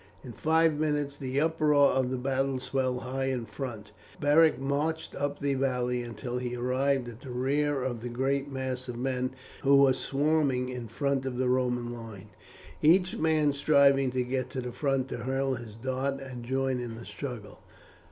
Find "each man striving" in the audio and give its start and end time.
12.81-14.09